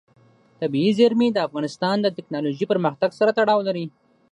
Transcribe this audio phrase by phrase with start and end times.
[0.59, 3.85] طبیعي زیرمې د افغانستان د تکنالوژۍ پرمختګ سره تړاو لري.